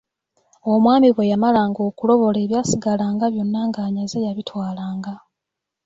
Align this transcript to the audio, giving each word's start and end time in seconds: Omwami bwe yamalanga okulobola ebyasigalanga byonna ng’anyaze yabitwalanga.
Omwami 0.71 1.07
bwe 1.15 1.29
yamalanga 1.31 1.79
okulobola 1.89 2.37
ebyasigalanga 2.45 3.25
byonna 3.33 3.61
ng’anyaze 3.69 4.17
yabitwalanga. 4.25 5.13